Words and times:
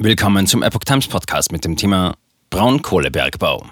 Willkommen 0.00 0.46
zum 0.46 0.62
Epoch 0.62 0.84
Times 0.84 1.08
Podcast 1.08 1.50
mit 1.50 1.64
dem 1.64 1.76
Thema 1.76 2.14
Braunkohlebergbau. 2.50 3.66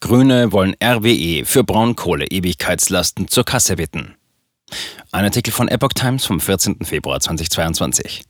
Grüne 0.00 0.52
wollen 0.52 0.74
RWE 0.84 1.46
für 1.46 1.64
Braunkohle-Ewigkeitslasten 1.64 3.26
zur 3.28 3.46
Kasse 3.46 3.76
bitten. 3.76 4.14
Ein 5.12 5.24
Artikel 5.24 5.50
von 5.50 5.68
Epoch 5.68 5.94
Times 5.94 6.26
vom 6.26 6.40
14. 6.40 6.84
Februar 6.84 7.20
2022. 7.20 8.24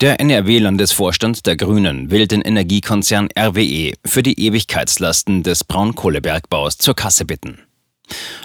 Der 0.00 0.18
NRW-Landesvorstand 0.18 1.46
der 1.46 1.56
Grünen 1.56 2.10
will 2.10 2.26
den 2.26 2.42
Energiekonzern 2.42 3.28
RWE 3.38 3.92
für 4.04 4.24
die 4.24 4.44
Ewigkeitslasten 4.44 5.44
des 5.44 5.62
Braunkohlebergbaus 5.62 6.78
zur 6.78 6.96
Kasse 6.96 7.24
bitten. 7.24 7.60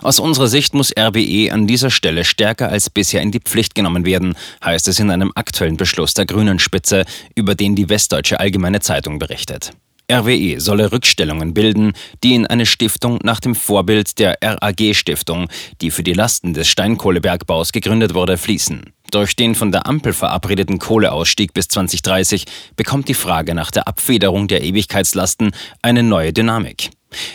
Aus 0.01 0.19
unserer 0.19 0.47
Sicht 0.47 0.73
muss 0.73 0.93
RWE 0.97 1.51
an 1.51 1.67
dieser 1.67 1.89
Stelle 1.89 2.23
stärker 2.23 2.69
als 2.69 2.89
bisher 2.89 3.21
in 3.21 3.31
die 3.31 3.39
Pflicht 3.39 3.75
genommen 3.75 4.05
werden, 4.05 4.35
heißt 4.63 4.87
es 4.87 4.99
in 4.99 5.11
einem 5.11 5.31
aktuellen 5.35 5.77
Beschluss 5.77 6.13
der 6.13 6.25
Grünen 6.25 6.59
Spitze, 6.59 7.05
über 7.35 7.55
den 7.55 7.75
die 7.75 7.89
Westdeutsche 7.89 8.39
Allgemeine 8.39 8.79
Zeitung 8.79 9.19
berichtet. 9.19 9.71
RWE 10.11 10.59
solle 10.61 10.91
Rückstellungen 10.91 11.55
bilden, 11.55 11.93
die 12.23 12.35
in 12.35 12.45
eine 12.45 12.67
Stiftung 12.67 13.19
nach 13.23 13.39
dem 13.39 13.55
Vorbild 13.55 14.19
der 14.19 14.37
RAG-Stiftung, 14.39 15.47
die 15.81 15.89
für 15.89 16.03
die 16.03 16.13
Lasten 16.13 16.53
des 16.53 16.67
Steinkohlebergbaus 16.67 17.71
gegründet 17.71 18.13
wurde, 18.13 18.37
fließen. 18.37 18.93
Durch 19.11 19.35
den 19.35 19.55
von 19.55 19.71
der 19.71 19.87
Ampel 19.87 20.13
verabredeten 20.13 20.77
Kohleausstieg 20.77 21.53
bis 21.53 21.69
2030 21.69 22.45
bekommt 22.75 23.07
die 23.07 23.13
Frage 23.15 23.55
nach 23.55 23.71
der 23.71 23.87
Abfederung 23.87 24.47
der 24.47 24.63
Ewigkeitslasten 24.63 25.51
eine 25.81 26.03
neue 26.03 26.33
Dynamik. 26.33 26.91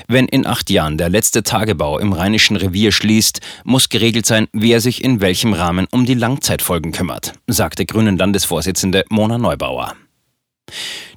Wenn 0.09 0.27
in 0.27 0.47
acht 0.47 0.71
Jahren 0.71 0.99
der 0.99 1.09
letzte 1.09 1.43
Tagebau 1.43 1.99
im 1.99 2.13
Rheinischen 2.13 2.57
Revier 2.57 2.93
schließt, 2.93 3.41
muss 3.65 3.89
geregelt 3.89 4.27
sein, 4.27 4.49
wer 4.53 4.81
sich 4.81 5.05
in 5.05 5.21
welchem 5.21 5.53
Rahmen 5.53 5.87
um 5.91 6.07
die 6.07 6.15
Langzeitfolgen 6.15 6.93
kümmert, 6.93 7.33
sagte 7.47 7.87
Grünen 7.87 8.17
Landesvorsitzende 8.17 9.05
Mona 9.09 9.39
Neubauer. 9.39 9.95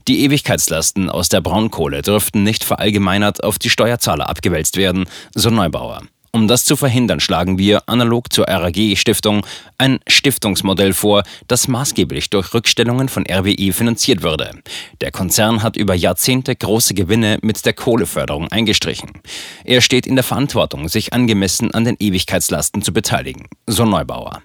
Die 0.08 0.26
Ewigkeitslasten 0.26 1.10
aus 1.10 1.30
der 1.30 1.42
Braunkohle 1.42 2.02
dürften 2.02 2.44
nicht 2.44 2.64
verallgemeinert 2.64 3.44
auf 3.44 3.58
die 3.58 3.70
Steuerzahler 3.70 4.28
abgewälzt 4.30 4.76
werden, 4.76 5.06
so 5.34 5.50
Neubauer. 5.50 6.02
Um 6.44 6.50
das 6.50 6.66
zu 6.66 6.76
verhindern, 6.76 7.22
schlagen 7.22 7.58
wir, 7.58 7.84
analog 7.88 8.34
zur 8.34 8.50
RAG-Stiftung, 8.50 9.46
ein 9.78 10.02
Stiftungsmodell 10.10 10.92
vor, 10.92 11.24
das 11.48 11.70
maßgeblich 11.70 12.30
durch 12.32 12.54
Rückstellungen 12.54 13.08
von 13.08 13.24
RWE 13.26 13.72
finanziert 13.72 14.24
würde. 14.24 14.52
Der 15.00 15.12
Konzern 15.12 15.64
hat 15.64 15.78
über 15.78 15.96
Jahrzehnte 15.96 16.54
große 16.54 16.96
Gewinne 16.96 17.40
mit 17.42 17.66
der 17.66 17.72
Kohleförderung 17.72 18.50
eingestrichen. 18.50 19.12
Er 19.64 19.80
steht 19.80 20.06
in 20.06 20.16
der 20.16 20.26
Verantwortung, 20.26 20.90
sich 20.90 21.14
angemessen 21.14 21.74
an 21.74 21.86
den 21.86 21.96
Ewigkeitslasten 21.98 22.82
zu 22.82 22.92
beteiligen, 22.92 23.48
so 23.66 23.86
Neubauer. 23.86 24.42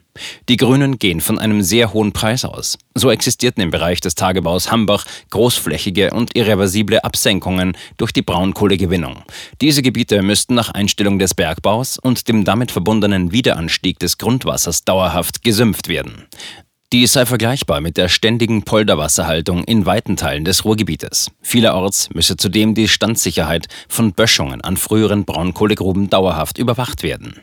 Die 0.48 0.56
Grünen 0.56 0.98
gehen 0.98 1.20
von 1.20 1.38
einem 1.38 1.62
sehr 1.62 1.92
hohen 1.92 2.12
Preis 2.12 2.44
aus. 2.44 2.78
So 2.94 3.10
existierten 3.10 3.62
im 3.62 3.70
Bereich 3.70 4.00
des 4.00 4.14
Tagebaus 4.14 4.70
Hambach 4.70 5.04
großflächige 5.30 6.10
und 6.10 6.36
irreversible 6.36 7.04
Absenkungen 7.04 7.76
durch 7.96 8.12
die 8.12 8.22
Braunkohlegewinnung. 8.22 9.22
Diese 9.60 9.82
Gebiete 9.82 10.22
müssten 10.22 10.54
nach 10.54 10.70
Einstellung 10.70 11.18
des 11.18 11.34
Bergbaus 11.34 11.98
und 11.98 12.28
dem 12.28 12.44
damit 12.44 12.70
verbundenen 12.70 13.32
Wiederanstieg 13.32 13.98
des 13.98 14.18
Grundwassers 14.18 14.84
dauerhaft 14.84 15.42
gesümpft 15.42 15.88
werden. 15.88 16.26
Dies 16.90 17.12
sei 17.12 17.26
vergleichbar 17.26 17.82
mit 17.82 17.98
der 17.98 18.08
ständigen 18.08 18.62
Polderwasserhaltung 18.62 19.62
in 19.64 19.84
weiten 19.84 20.16
Teilen 20.16 20.46
des 20.46 20.64
Ruhrgebietes. 20.64 21.30
Vielerorts 21.42 22.08
müsse 22.14 22.38
zudem 22.38 22.74
die 22.74 22.88
Standsicherheit 22.88 23.68
von 23.88 24.14
Böschungen 24.14 24.62
an 24.62 24.78
früheren 24.78 25.26
Braunkohlegruben 25.26 26.08
dauerhaft 26.08 26.56
überwacht 26.56 27.02
werden. 27.02 27.42